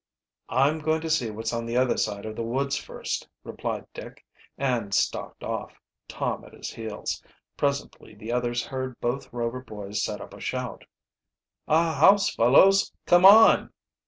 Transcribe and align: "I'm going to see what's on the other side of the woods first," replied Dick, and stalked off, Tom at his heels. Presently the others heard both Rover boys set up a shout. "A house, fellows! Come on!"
"I'm 0.49 0.79
going 0.79 1.01
to 1.01 1.11
see 1.11 1.29
what's 1.29 1.53
on 1.53 1.67
the 1.67 1.77
other 1.77 1.95
side 1.95 2.25
of 2.25 2.35
the 2.35 2.41
woods 2.41 2.75
first," 2.75 3.29
replied 3.43 3.85
Dick, 3.93 4.25
and 4.57 4.95
stalked 4.95 5.43
off, 5.43 5.79
Tom 6.07 6.43
at 6.43 6.53
his 6.53 6.71
heels. 6.71 7.21
Presently 7.55 8.15
the 8.15 8.31
others 8.31 8.65
heard 8.65 8.99
both 8.99 9.31
Rover 9.31 9.61
boys 9.61 10.03
set 10.03 10.19
up 10.19 10.33
a 10.33 10.39
shout. 10.39 10.85
"A 11.67 11.93
house, 11.93 12.33
fellows! 12.33 12.91
Come 13.05 13.25
on!" 13.25 13.71